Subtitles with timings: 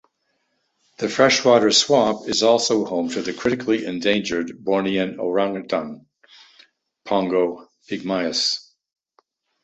[0.97, 6.07] The freshwater swamp is also home to the critically endangered Bornean orangutan
[7.05, 8.67] "(Pongo pygmaeus)".